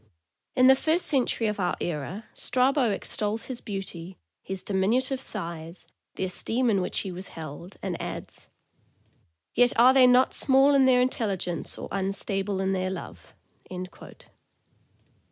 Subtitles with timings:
[0.55, 5.85] In the first century of our era, Strabo extols his beauty, his diminutive size,
[6.15, 8.49] the esteem in which he was held, and adds:
[9.53, 13.35] "Yet are they not small in their intelligence or unstable in their love."